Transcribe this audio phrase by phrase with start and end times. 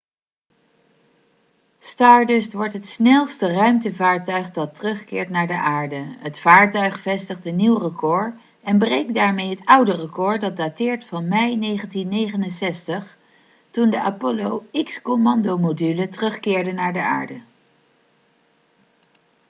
[1.79, 7.77] stardust wordt het snelste ruimtevaartuig dat terugkeert naar de aarde het vaartuig vestigt een nieuw
[7.77, 8.33] record
[8.63, 13.17] en breekt daarmee het oude record dat dateert van mei 1969
[13.71, 17.41] toen de apollo x-commandomodule terugkeerde naar de aarde